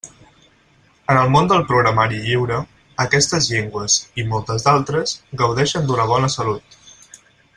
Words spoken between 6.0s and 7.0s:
bona salut.